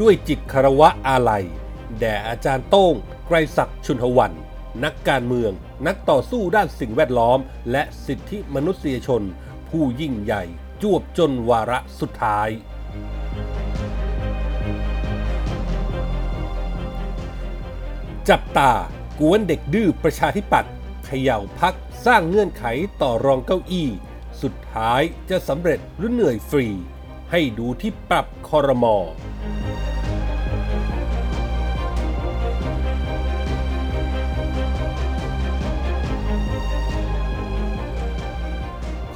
[0.00, 1.44] ด้วยจิตคารวะอาลัย
[1.98, 2.94] แด่อาจารย์โต้ง
[3.26, 4.32] ไกรศักดิ์ชุนหวัน
[4.84, 5.52] นักการเมือง
[5.86, 7.38] นักต่อสู้ด้านสิ่งแวดล้อม
[7.70, 9.22] และสิทธิมนุษยชน
[9.68, 10.42] ผู้ยิ่งใหญ่
[10.82, 12.48] จวบจนวาระสุดท้าย
[18.28, 18.72] จับตา
[19.20, 20.72] กวนเด็กดื้อประชาธิปัตย์
[21.04, 21.74] เขย่าพัก
[22.06, 22.64] สร้างเงื่อนไข
[23.02, 23.88] ต่อรองเก้าอี้
[24.42, 25.00] สุดท้าย
[25.30, 26.66] จะสำเร็จหรือเหนื่อยฟรี
[27.30, 28.96] ให้ดูที่ปรับคอรมอ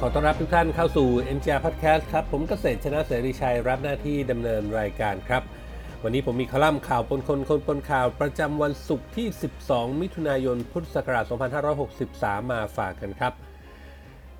[0.03, 5.43] ขอต้อนรับทุกท่านเข้าสู่ NGR Podcast ครับ ผมเกษตรชนะเสรีชัยรับหน้าที่ดำเนินรายการครับ
[6.03, 9.27] วันนี้ผมมีคอลัมน์ข่าวปนคนคนปนข่าว ประจำวันศุกร์ที่
[9.63, 11.25] 12 มิถุนายน พุทธศักราช
[11.87, 13.33] 2563 มาฝากกันครับ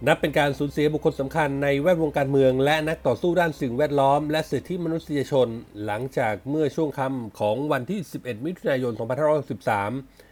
[0.07, 5.47] นับเป็นการสูญเสียบุคคลสำคัญในแวดวงการเมือง และนักต่อสู้ด้านสิ่งแวดล้อม และสิทธิมนุษยชน
[5.85, 10.28] หลังจากเมื่อช่วงค่ำของวันที่ 11 มิถุนายน 2563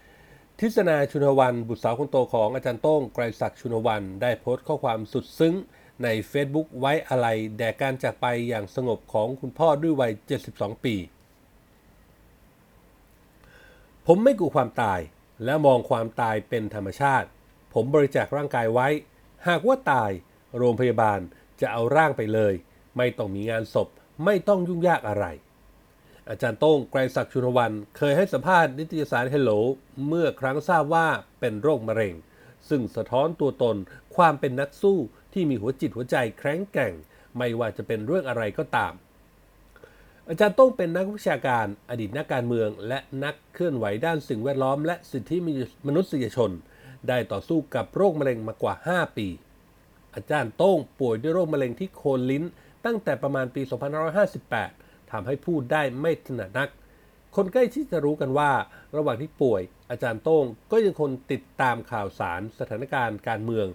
[0.61, 5.55] ทิศนาชุนวันบุตรสาวคนโตของอาจารย์โต้งไกรศักดิ์ชุนวันได้โพสต์ข้อความสุดซึ้ง
[6.03, 7.27] ใน Facebook ไว้อะไร
[7.57, 10.11] แด่การจากไปอย่างสงบของคุณพ่อด้วยวัย
[10.47, 10.95] 72 ปี
[14.07, 14.99] ผมไม่กลัวความตาย
[15.43, 17.27] และมองความตายเป็นธรรมชาติ
[17.73, 18.87] ผมบริจาคร่างกายไว้
[19.47, 20.11] หากว่าตาย
[20.57, 21.19] โรงพยาบาล
[21.61, 22.53] จะเอาร่างไปเลย
[22.97, 23.87] ไม่ต้องมีงานศพ
[24.25, 25.25] ไม่ต้องยุ่งยากอะไร
[26.29, 29.59] อาจารย์โต้งไกรศักดิ์ชุนวันเคยให้สัมภาษณ์นิตยสาร Hello
[30.07, 31.07] เมื่อครั้งทราบว่า
[31.39, 32.13] เป็นโรคมะเร็ง
[32.69, 33.77] ซึ่งสะท้อนตัวตน
[34.15, 34.97] ความเป็นนักสู้
[35.33, 36.93] ที่มีหัวจิตหัวใจแข็งแกร่ง
[37.37, 38.93] ไม่ว่าจะเป็นเรื่องอะไรก็ตาม
[40.29, 45.37] อาจารย์โต้งเป็นนักวิชาการ อดีตนักการเมือง และนักเคลื่อนไหวด้านสิ่งแวดล้อม และสิทธิ
[45.87, 46.51] มนุษยชน
[47.07, 49.27] ได้ต่อสู้กับโรคมะเร็งมากว่า 5 ปี
[50.15, 52.43] อาจารย์โต้งป่วยด้วยโรคมะเร็งที่โคนลิ้น
[52.85, 56.69] ตั้งแต่ประมาณปี 2558 ทำให้พูดได้ไม่ถนัดนัก
[57.35, 58.51] คนใกล้ที่จะรู้กันว่า
[58.95, 63.67] ระหว่างที่ป่วย อาจารย์โต้งก็ยังคงติดตามข่าวสาร สถานการณ์การเมือง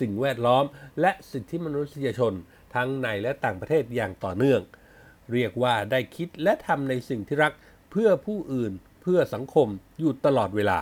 [0.00, 0.64] สิ่งแวดล้อม
[1.00, 2.34] และสิทธิมนุษยชน
[2.74, 4.60] ทั้งในและต่างประเทศอย่างต่อเนื่อง
[5.32, 7.52] เรียกว่าได้คิดและทำในสิ่งที่รัก
[7.90, 8.72] เพื่อผู้อื่น
[9.02, 10.78] เพื่อสังคมอยู่ตลอดเวลา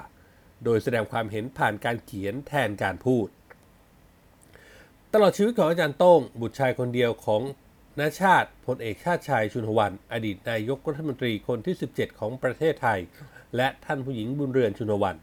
[0.64, 3.28] โดยแสดงความเห็นผ่านการเขียนแทนการพูด
[5.12, 7.42] ตลอดชีวิตของอาจารย์โต้ง บุตรชายคนเดียวของ
[8.00, 13.00] นาชาติพลเอกชาติชายชุนหวัน อดีตนายกรัฐมนตรีคนที่ 17 ของประเทศไทย
[13.56, 15.16] และท่านผู้หญิงบุญเรือนชุนหวัน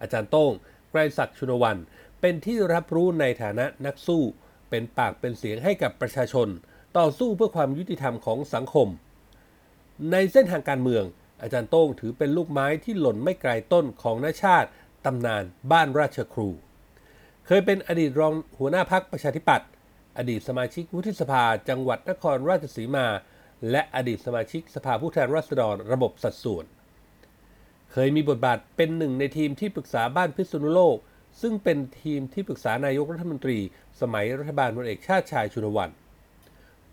[0.00, 0.52] อาจารย์โต้ง
[0.90, 1.76] ไกรศักดิ์ชุนวัน
[2.20, 4.22] เป็นที่รับรู้ในฐานะนักสู้
[4.70, 6.48] เป็นปากเป็นเสียงให้กับประชาชน
[6.98, 8.88] ต่อสู้เพื่อความยุติธรรมของสังคม
[10.12, 11.04] ในเส้นทางการเมือง
[11.42, 14.68] อาจารย์โต้งถือเป็นลูกไม้ที่หล่นไม่ไกลต้นของนาชาติ
[15.04, 16.48] ตำนานบ้านราชครู
[17.46, 19.68] เคยเป็นอดีตรองหัวหน้าพักประชาธิปัตย์
[20.18, 23.06] อดีตสมาชิกวุฒิสภาจังหวัดนครราชสีมา
[23.70, 26.64] และอดีตสมาชิกสภาผู้แทนราษฎรระบบสัดส่วน
[27.92, 30.96] เคยมีบทบาทเป็นหนึ่งในทีมที่ปรึกษาบ้านพิษณุโลก
[31.40, 33.58] ซึ่งเป็นทีมที่ปรึกษานายกรัฐมนตรี
[34.00, 35.90] สมัยรัฐบาลพลเอกชาติชายชุนวัน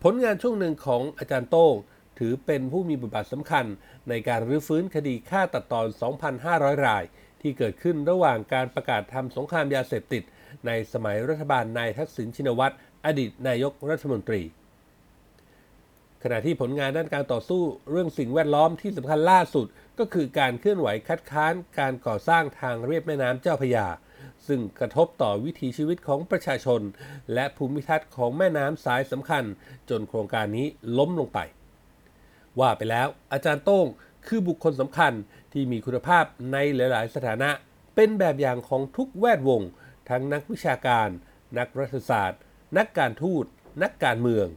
[0.03, 1.75] ผลงานช่วงหนึ่งของอาจารย์โต้ง
[2.19, 3.65] ถือเป็นผู้มีบทบาทสำคัญ
[4.09, 5.87] ในการรื้อฟื้นคดีฆ่าตัดตอน
[6.35, 7.03] 2,500 ราย
[7.41, 10.23] ที่เกิดขึ้นระหว่างการประกาศทำสงครามยาเสพติด
[10.65, 14.41] ในสมัยรัฐบาลนายทักษิณชินวัตร อดีตนายกรัฐมนตรี
[16.23, 19.65] ขณะที่ผลงานด้านการต่อสู้เรื่องสิ่งแวดล้อมที่สำคัญล่าสุด
[19.99, 23.87] ก็คือการเคลื่อนไหวคัดค้านการก่อสร้างทางเรียบแม่น้ำเจ้าพระยา
[24.47, 26.81] ซึ่งกระทบต่อวิถีชีวิตของประชาชน
[27.33, 29.43] และภูมิทัศน์ของแม่น้ำสายสำคัญ
[29.89, 31.39] จนโครงการนี้ล้มลงไป
[32.59, 33.87] ว่าไปแล้วอาจารย์โต้ง
[34.27, 35.13] คือบุคคลสำคัญ
[35.53, 37.49] ที่มีคุณภาพในหลาย ๆ สถานะ
[37.95, 39.61] เป็นแบบอย่างของทุกแวดวง
[40.09, 41.09] ทั้งนักวิชาการ
[41.57, 42.41] นักรัฐศาสตร์
[42.77, 43.45] นักการทูต
[43.83, 44.47] นักการเมือง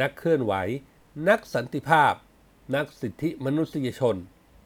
[0.00, 0.54] นักเคลื่อนไหว
[1.28, 2.14] นักสันติภาพ
[2.74, 4.16] นักสิทธิมนุษยชน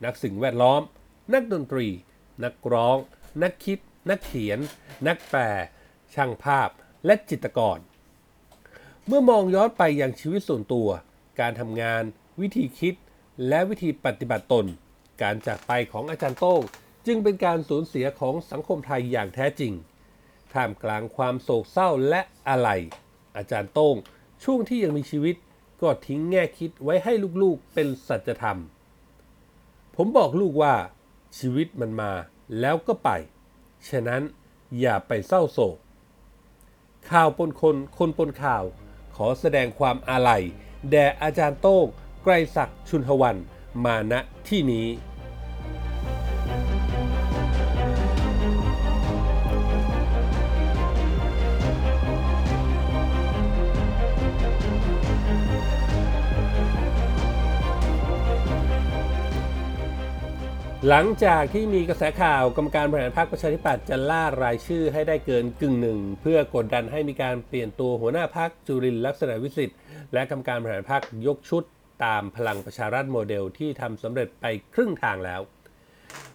[0.05, 0.83] นักสิ่งแวดล้อม
[1.33, 1.87] นักดนตรี
[2.45, 2.97] นักร้อง
[3.43, 3.79] นักคิด
[4.11, 4.59] นักเขียน
[5.07, 5.43] นักแปล
[6.15, 6.69] ช่างภาพ
[7.07, 7.79] และจิตรกร
[9.07, 10.89] เมื่อมองย้อนไปยังชีวิตส่วนตัว
[11.41, 12.03] การทำงาน
[12.41, 12.95] วิธีคิด
[13.49, 14.67] และวิธีปฏิบัติตน
[15.23, 16.63] การจากไปของอาจารย์โต้ง
[17.07, 19.73] จึงเป็นการสูญเสียของสังคมไทยอย่างแท้จริง
[20.53, 22.69] ท่ามกลางความโศกเศร้าและอะไร
[23.37, 23.97] อาจารย์โต้ง
[24.45, 25.37] ช่วงที่ยังมีชีวิต
[25.83, 28.59] ก็ทิ้งแง่คิดไว้ให้ลูกๆเป็นสัจธรรม
[29.97, 30.75] ผมบอกลูกว่า
[31.39, 32.13] ชีวิตมันมา
[32.61, 33.11] แล้วก็ไป
[33.89, 34.23] ฉะนั้น
[34.81, 35.77] อย่าไปเศร้าโศก
[37.11, 38.65] ข่าวปนคนคนปนข่าว
[39.17, 40.43] ขอแสดงความอาลัย
[40.91, 41.87] แด่อาจารย์โต้ง
[42.23, 43.37] ไกรศักดิ์ชุนหวัน
[43.85, 44.15] มาณ
[44.49, 44.87] ที่นี้
[60.89, 69.79] หลังจากที่มีกระแสข่าวกรรมการบริหารพรรคประชาธิปัตย์จะล่ารายชื่อให้ได้เกินกึ่งหนึ่ง เพื่อกดดันให้มีการเปลี่ยนตัวหัวหน้าพรรคจุรินลักษณะวิสิทธิ์
[70.13, 71.63] และกรรมการบริหารพรรคยกชุด
[72.05, 74.45] ตามพลังประชารัฐโมเดลที่ทำสำเร็จไป
[74.75, 75.41] ครึ่งทางแล้ว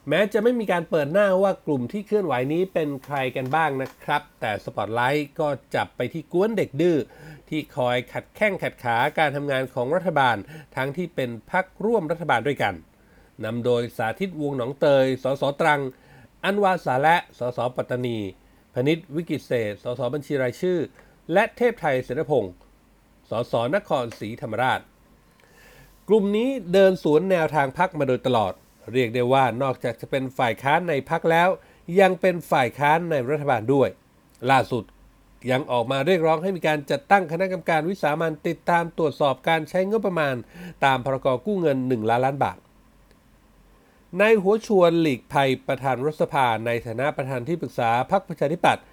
[0.10, 6.98] แม้จะไม่มีการเปิดหน้าว่ากลุ่มที่เคลื่อนไหวนี้เป็นใครกันบ้างนะครับ แต่สปอตไลท์ก็จับไปที่ก๊วนเด็กดื้อ
[7.50, 10.36] ที่คอยขัดแข้งขัดขาการทำงานของรัฐบาล
[10.75, 12.75] ทั้งที่เป็นพรรคร่วมรัฐบาลด้วยกัน
[13.46, 15.82] นำโดยสาทิตย์ วงศ์หนองเตย สสตรัง
[16.44, 18.18] อันวาร์ สาและ สสปัตตานี
[18.74, 20.80] พนิต วิกิตเศรษฐ์ สสบัญชีรายชื่อ
[21.34, 22.54] และเทพไทยเสนพงศ์
[23.30, 24.80] สสนครศรีธรรมราช
[26.08, 28.54] กลุ่มนี้เดินสวนแนวทางพักมาโดยตลอด
[28.92, 31.50] เรียกได้ว่านอกจากจะเป็นฝ่ายค้านในพักแล้ว
[32.00, 33.90] ยังเป็นฝ่ายค้านในรัฐบาลด้วย
[34.52, 34.84] ล่าสุด
[35.52, 40.36] ยังออกมาเรียกร้องให้มีการจัดตั้งคณะกรรมการวิสามันติดตามตรวจสอบการใช้งบประมาณ
[40.86, 42.58] ตามพรกกู้เงิน 1 ล้านล้านบาท
[44.18, 48.84] ในหัวชวนหลีกภัยประธานรัฐสภาในฐานะประธานที่ปรึกษาพรรคประชาธิปัตย์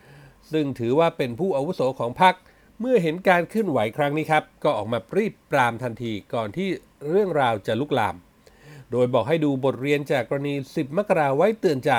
[0.52, 2.34] ซึ่งถือว่าเป็นผู้อาวุโสของพรรค
[2.80, 6.68] เมื่อเห็นการเคลื่อนไหวครั้งนี้ครับ ก็ออกมาปรีบปรามทันทีก่อนที่
[7.10, 8.16] เรื่องราวจะลุกลาม
[8.92, 11.92] โดยบอกให้ดูบทเรียนจากกรณี 10 มกราไว้เตือนใจ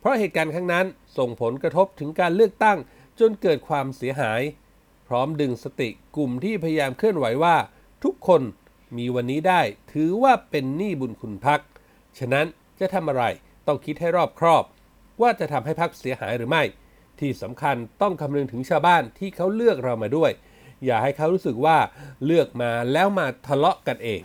[0.00, 0.86] เพราะเหตุการณ์ครั้งนั้น
[1.18, 2.78] ส่งผลกระทบถึงการเลือกตั้ง
[3.20, 4.40] จนเกิดความเสียหาย
[5.08, 7.56] พร้อมดึงสติกลุ่มที่พยายามเคลื่อนไหวว่า
[8.04, 8.42] ทุกคน
[8.96, 9.60] มีวันนี้ได้
[9.92, 11.60] ถือว่าเป็นหนี้บุญคุณพัก
[12.18, 12.46] ฉะนั้น
[12.80, 13.24] จะทำอะไร
[13.66, 14.64] ต้องคิดให้รอบครอบ
[15.22, 16.62] ว่าจะทำให้พักเสียหายหรือไม่
[17.20, 20.30] ที่สำคัญต้องคำนึงถึงชาวบ้านที่เขาเลือกเรามาด้วย
[20.84, 21.78] อย่าให้เขารู้สึกว่า
[22.24, 24.20] เลือกมาแล้วมาทะเลาะกันเอง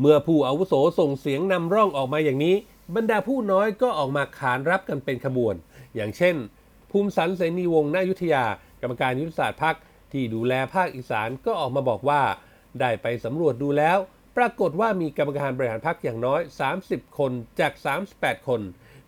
[0.00, 2.56] เมื่อผู้อาวุโสส่งเสียงนำร่องออกมาอย่างนี้
[2.94, 5.54] บรรดาผู้น้อยก็ออกมาขานรับกันเป็นขบวน
[5.94, 6.36] อย่างเช่น
[6.90, 8.44] ภูมิสันเสนีวงศ์นายุทธยา
[8.80, 9.76] กรรมการยุทธศาสตร์พัก
[10.12, 12.22] ที่ดูแลภาคอีสานก็ออกมาบอกว่า
[12.80, 13.98] ได้ไปสำรวจดูแล้ว
[14.36, 16.40] ปรากฏว่ามีกรรมการบริหารพักอย่างน้อย
[16.80, 17.72] 30 คนจาก
[18.10, 18.60] 38 คน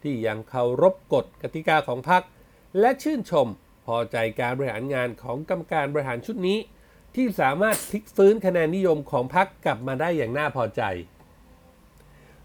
[0.02, 2.22] ที่ยังเคารพกฎกติกาของพัก
[2.80, 3.46] และชื่นชม
[3.86, 6.58] พอใจการบริหารงานของกรรมการบริหารชุดนี้
[7.14, 10.82] ที่สามารถพลิกฟื้นคะแนนนิยมของพักกลับมาได้อย่างน่าพอใจ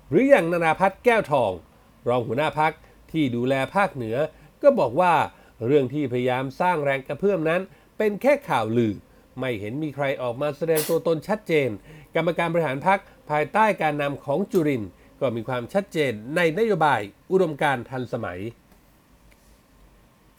[0.10, 1.52] หรืออย่างนานาพัฒน์แก้วทอง
[2.08, 2.74] รองหัวหน้าพัก
[3.12, 4.18] ที่ดูแลภาคเหนือ
[4.62, 5.14] ก็บอกว่า
[5.66, 7.62] เรื่องที่พยายามสร้างแรงกระเพื่อมนั้น
[7.98, 8.96] เป็นแค่ข่าวลือ
[9.40, 11.70] ไม่เห็นมีใครออกมาแสดงตัวตนชัดเจน
[12.16, 13.00] กรรมการบริหารพัก
[13.30, 14.84] ภายใต้การนำของจุริน
[15.20, 18.40] ก็มีความชัดเจนในนโยบายอุดมการณ์ทันสมัย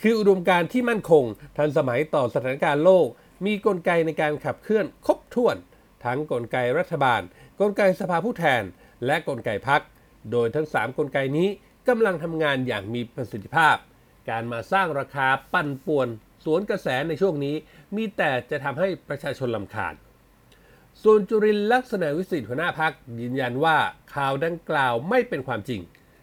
[0.02, 1.24] คืออุดมการณ์ที่มั่นคง
[1.58, 3.06] ทันสมัยต่อสถานการณ์โลก
[3.46, 5.56] มีกลไกในการขับเคลื่อนครบถ้วน
[6.04, 7.20] ทั้งกลไกรัฐบาล
[7.60, 8.62] กลไกสภาผู้แทน
[9.06, 9.82] และกลไกพัก
[10.32, 11.48] โดยทั้ง 3 กลไกนี้
[11.88, 13.76] กำลังทำงานอย่างมีประสิทธิภาพ
[14.30, 16.08] การมาสร้างราคาปั่นป่วน
[16.44, 17.56] สวนกระแสในช่วงนี้
[17.96, 19.94] มีแต่จะทำให้ประชาชนลำคาญ
[21.02, 23.76] ส่วนจุรินลักษณะวิสิทธิ์หัวหน้าพักยืนยันว่า
[24.14, 25.80] ข่าวดังกล่าวไม่เป็นความจริง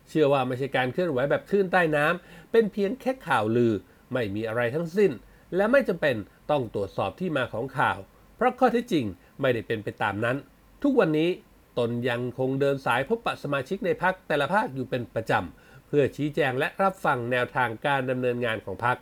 [0.10, 3.74] เชื่อว่าไม่ใช่การเคลื่อนไหวแบบคลื่นใต้น้ำเป็นเพียงแค่ข่าวลือ
[4.14, 5.12] ไม่มีอะไรทั้งสิ้น
[5.56, 6.16] และไม่จำเป็น
[6.52, 7.98] ต้องตรวจสอบที่มาของข่าว
[8.36, 9.06] เพราะข้อเท็จจริง
[9.42, 10.38] ไม่ได้เป็นไปตามนั้น
[10.84, 11.30] ทุกวันนี้
[11.78, 18.98] ตนยังคงเดินสายพบปะสมาชิกในพักแต่ละภาคอยู่เป็นประจำเพื่อชี้แจงและรับฟังแนวทางการดำเนินงานของพัก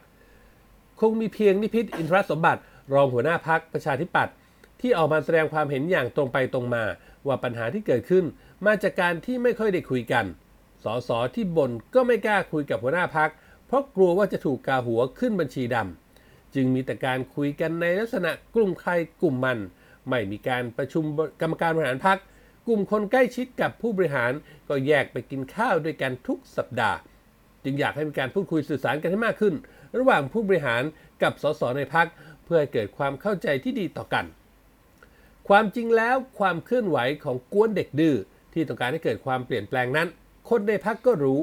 [1.00, 2.62] คงมีเพียงนิพิษอินทรสมบัติ
[2.94, 4.34] รองหัวหน้าพักประชาธิปัตย์
[4.82, 6.84] ที่ออกมาแสดงความเห็นอย่างตรงไปตรงมา
[7.28, 8.26] ว่าปัญหาที่เกิดขึ้น
[8.66, 10.26] มาจากการที่ไม่ค่อยได้คุยกัน
[10.84, 13.30] สสที่บ่นก็ไม่กล้าคุยกับหัวหน้าพัก
[13.68, 18.92] เพราะกลัวว่าจะถูกกาหัวขึ้นบัญชีดำจึงมีแต่การคุยกันในลักษณะกลุ่มใคร
[19.22, 19.58] กลุ่มมัน
[20.10, 21.04] ไม่มีการประชุม
[21.42, 22.18] กรรมการบริหารพัก
[22.68, 24.32] กลุ่มคนใกล้ชิดกับผู้บริหาร
[24.70, 26.98] ก็แยกไปกินข้าวด้วยกันทุกสัปดาห์
[27.64, 29.54] จึงอยากให้มีการพูดคุยสื่อสารกันให้มากขึ้น
[29.98, 30.84] ระหว่างผู้บริหาร
[31.24, 32.08] กับสสในพัก
[32.46, 34.26] เพื่อให้เกิดความเข้าใจที่ดีต่อกัน
[35.48, 38.16] ความจริงแล้วความเคลื่อนไหวของกวนเด็กดื้อ
[38.54, 40.08] ที่ต้องการให้เกิดความเปลี่ยนแปลงนั้น
[40.50, 41.40] คนในพักก็รู้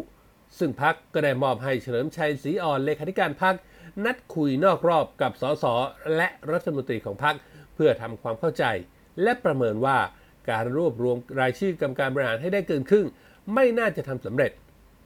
[0.58, 3.54] ซึ่งพักก็ได้มอบให้เฉลิมชัยศรีอ่อนเลขาธิการพัก
[4.04, 5.64] นัดคุยนอกรอบกับสส
[6.16, 7.34] และรัฐมนตรีของพัก
[7.74, 8.64] เพื่อทำความเข้าใจ
[9.22, 9.98] และประเมินว่า
[10.50, 13.06] การรวบรวมรายชื่อกรรมการบริหารให้ได้เกินครึ่ง
[13.54, 14.52] ไม่น่าจะทำสำเร็จ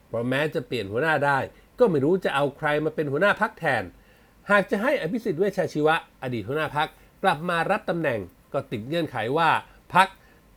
[0.07, 1.39] เพราะแม้จะเปลี่ยนหัวหน้าได้
[1.79, 3.83] ก็ไม่รู้จะเอาใครมาเป็นหัวหน้าพักแทน
[4.51, 6.87] หากจะให้อภิสิทธิ์เวชชาชีวะ อดีตหัวหน้าพัก
[7.23, 8.19] กลับมารับตำแหน่ง
[8.53, 9.49] ก็ติดเงื่อนไขว่า
[9.93, 10.07] พัก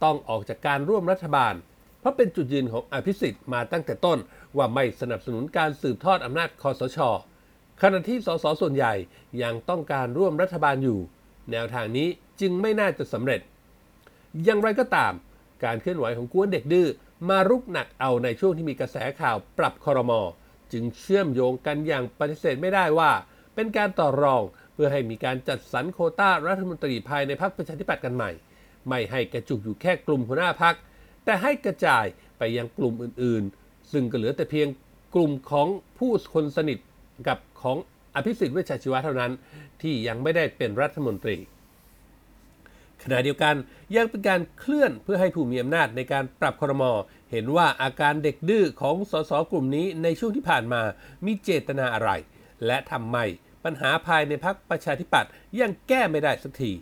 [0.05, 1.55] ต้องออกจากการร่วมรัฐบาล
[2.01, 4.19] เพราะเป็นจุดยืนของอภิสิทธิ์มาตั้งแต่ต้น
[4.57, 6.99] ว่าไม่สนับสนุนการสืบทอดอำนาจคอสช
[7.83, 8.95] ขณะที่สสส่วนใหญ่
[9.43, 10.99] ยังต้องการร่วมรัฐบาลอยู่
[11.51, 12.09] แนวทางนี้
[12.41, 13.41] จึงไม่น่าจะสำเร็จ
[14.45, 15.13] อย่างไรก็ตาม
[15.65, 16.89] การเคลื่อนไหวของกวนเด็กดื้อ
[17.29, 20.21] มารุกหนักเอาในช่วงที่มีกระแสข่าวปรับคอรมอ
[20.73, 23.11] จึงเชื่อมโยงกันอย่างปฏิเสธไม่ได้ว่า
[23.55, 24.43] เป็นการต่อรอง
[24.75, 28.31] เพื่อให้มีการจัดสรรโคต้ารัฐมนตรีภายในพรรคประชาธิปัตย์กันใหม่
[28.89, 30.75] ไม่ให้กระจุกอยู่แค่กลุ่มหัวหน้าพัก
[31.25, 32.05] แต่ให้กระจาย
[32.39, 34.69] ไปยังกลุ่มอื่นๆ ซึ่งก็เหลือแต่เพียง
[35.15, 36.79] กลุ่มของผู้คนสนิท
[37.29, 37.77] กับของ
[38.15, 39.33] อภิสิทธิ์เวชชาชีวะเท่านั้น
[39.83, 41.37] ที่ยังไม่ได้เป็นรัฐมนตรี
[43.03, 43.55] ขณะเดียวกัน
[43.97, 46.85] ยังเป็นการเคลื่อนเพื่อให้ผู้มีอำนาจในการปรับครม
[47.31, 50.83] เห็นว่าอาการเด็กดื้อของสสกลุ่มนี้ในช่วงที่ผ่านมา
[51.25, 52.11] มีเจตนาอะไร
[52.67, 53.19] และทำไม
[53.65, 56.73] ปัญหาภายในพรรคประชาธิปัตย์ยังแก้ไม่ได้สักที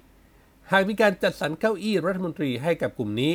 [0.70, 3.34] หากมีการจัดสรรเก้าอี้รัฐมนตรีให้กับกลุ่มนี้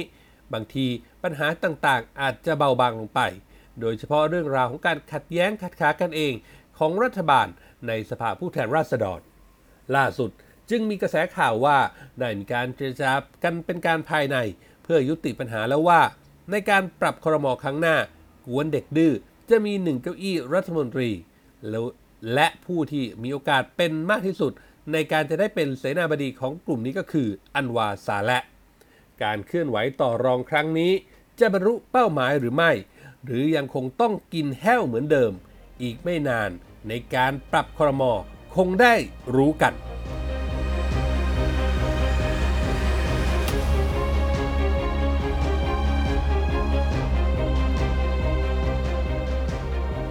[0.54, 0.86] บางที
[1.24, 3.22] ปัญหาต่างๆ อาจจะเบาบางลงไป
[3.80, 6.34] โดยเฉพาะเรื่องราวของการขัดแย้งขัดขากันเอง
[6.78, 7.48] ของรัฐบาล
[7.88, 9.20] ในสภาผู้แทนราษฎร
[9.96, 10.32] ล่าสุด
[10.70, 11.78] จึงมีกระแสข่าวว่า
[12.20, 13.12] ได้มีการเจรจา
[13.44, 14.38] กันเป็นการภายใน
[14.84, 16.02] เพื่อยุติปัญหาแล้วว่า
[16.52, 17.98] ในการปรับครมอครั้งหน้า
[18.48, 19.14] กวนเด็กดื้อ
[19.50, 21.10] จะมีหนึ่งเก้าอี้รัฐมนตรี
[21.70, 21.86] แล้ว
[22.34, 24.52] และผู้ที่มีโอกาสเป็นมากที่สุด
[24.92, 28.40] ในการจะได้เป็นเสนาบดีของกลุ่มนี้ก็คืออันวาซาและ
[29.24, 30.92] การเคลื่อนไหวต่อรองครั้งนี้
[31.40, 32.72] จะบรรลุเป้าหมายหรือไม่
[33.26, 35.32] หรือยังคงต้องกินแห้วเหมือนเดิม
[35.82, 36.50] อีกไม่นาน
[36.88, 38.12] ในการปรับครมอ
[38.56, 38.94] คงได้
[39.36, 39.74] รู้กัน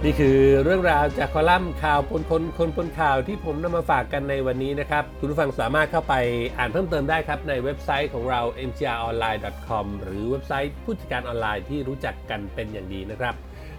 [0.07, 6.15] นี่คือเรื่องราวจากคอลัมน์ข่าวปนคนคนปนข่าวที่ผมนำมาฝากกันในวันนี้นะครับ คุณผู้ฟังสามารถเข้าไป
[6.57, 13.35] อ่านเพิ่มเติมได้ครับ ในเว็บไซต์ของเรา mgronline.com หรือเว็บไซต์ผู้จัดการออนไลน์ที่รู้จักกันเป็นอย่างดีนะครับ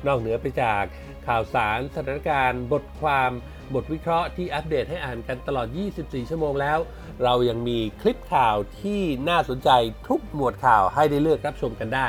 [0.06, 0.82] นอกเหนือไปจาก
[1.26, 3.30] ข่าวสารสถานการณ์ บทความ
[3.74, 5.66] บทวิเคราะห์ที่อัปเดตให้อ่านกันตลอด
[5.98, 6.78] 24 ชั่วโมงแล้ว
[7.24, 9.70] เรายังมีคลิปข่าวที่น่าสนใจ
[10.08, 12.06] ทุกหมวดข่าวให้ได้เลือกรับชมกันได้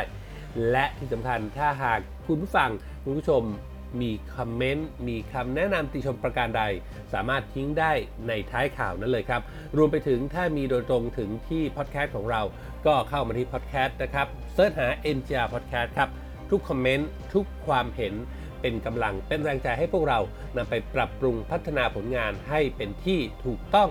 [0.72, 2.70] และที่สำคัญถ้าหากคุณผู้ฟัง
[3.04, 3.44] คุณผู้ชม
[4.02, 6.64] มีคอมเมนต์มีคำแนะนำติชมประการใด
[7.14, 7.92] สามารถทิ้งได้
[8.28, 9.42] ในท้ายข่าวนั้นเลยครับ
[9.78, 12.42] รวมไปถึงถ้ามีโดยตรงถึงที่พอดแคสต์ของเรา
[12.86, 16.10] ก็เข้ามาที่พอดแคสต์นะครับ search หา NGR Podcast ครับ
[16.50, 18.14] ทุก comment ทุกความเห็น
[18.62, 20.20] เป็นกำลังเป็นแรงใจให้พวกเรา
[20.56, 23.90] นำไปปรับปรุงพัฒนาผลงานให้เป็นที่ถูกต้อง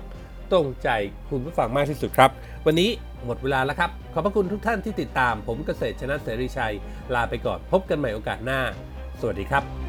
[0.52, 0.88] ตรงใจ
[1.30, 2.30] คุณผู้ฟังมากที่สุดครับ
[2.66, 2.90] วันนี้
[3.24, 6.74] หมดเวลาแล้วครับ ขอบพระคุณทุกท่านที่ติดตาม ผมเกษตรชนะเสรีชัย
[7.14, 8.60] ลาไปก่อนพบกันใหม่โอกาสหน้า
[9.20, 9.86] สวัสดีครับ